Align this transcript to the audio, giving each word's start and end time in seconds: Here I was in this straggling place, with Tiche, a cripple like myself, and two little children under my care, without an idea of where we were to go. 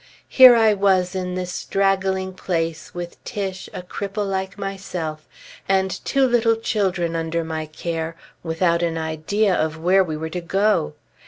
Here 0.29 0.55
I 0.55 0.73
was 0.73 1.13
in 1.13 1.35
this 1.35 1.51
straggling 1.53 2.33
place, 2.33 2.91
with 2.95 3.23
Tiche, 3.23 3.69
a 3.71 3.83
cripple 3.83 4.27
like 4.27 4.57
myself, 4.57 5.27
and 5.69 5.91
two 6.03 6.25
little 6.25 6.55
children 6.55 7.15
under 7.15 7.43
my 7.43 7.67
care, 7.67 8.15
without 8.41 8.81
an 8.81 8.97
idea 8.97 9.53
of 9.53 9.77
where 9.77 10.03
we 10.03 10.17
were 10.17 10.29
to 10.31 10.41
go. 10.41 10.95